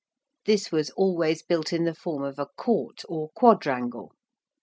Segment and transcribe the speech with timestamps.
[0.47, 4.15] This was always built in the form of a court or quadrangle.